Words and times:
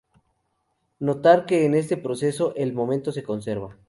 Notar 0.99 1.45
que 1.45 1.63
en 1.67 1.75
este 1.75 1.95
proceso, 1.95 2.53
el 2.55 2.73
momento 2.73 3.11
se 3.11 3.21
conserva. 3.21 3.77